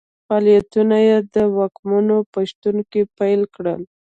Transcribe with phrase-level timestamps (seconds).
[0.25, 3.81] فعالیتونه یې د واکمنو په شتون کې پیل کړل.